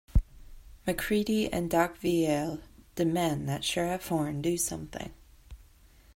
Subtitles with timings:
[0.87, 2.59] Macreedy and Doc Velie
[2.95, 5.13] demand that Sheriff Horn do something.